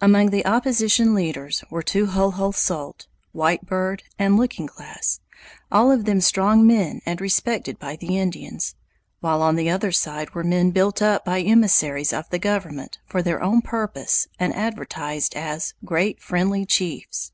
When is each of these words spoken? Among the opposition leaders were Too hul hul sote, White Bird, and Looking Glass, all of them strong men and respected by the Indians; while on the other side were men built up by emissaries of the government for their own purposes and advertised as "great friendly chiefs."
Among 0.00 0.30
the 0.30 0.44
opposition 0.46 1.14
leaders 1.14 1.62
were 1.70 1.84
Too 1.84 2.06
hul 2.06 2.32
hul 2.32 2.50
sote, 2.50 3.06
White 3.30 3.66
Bird, 3.66 4.02
and 4.18 4.36
Looking 4.36 4.66
Glass, 4.66 5.20
all 5.70 5.92
of 5.92 6.06
them 6.06 6.20
strong 6.20 6.66
men 6.66 7.00
and 7.06 7.20
respected 7.20 7.78
by 7.78 7.94
the 7.94 8.18
Indians; 8.18 8.74
while 9.20 9.42
on 9.42 9.54
the 9.54 9.70
other 9.70 9.92
side 9.92 10.30
were 10.34 10.42
men 10.42 10.72
built 10.72 11.00
up 11.00 11.24
by 11.24 11.40
emissaries 11.40 12.12
of 12.12 12.28
the 12.30 12.38
government 12.40 12.98
for 13.06 13.22
their 13.22 13.40
own 13.40 13.62
purposes 13.62 14.26
and 14.40 14.52
advertised 14.56 15.36
as 15.36 15.74
"great 15.84 16.20
friendly 16.20 16.66
chiefs." 16.66 17.30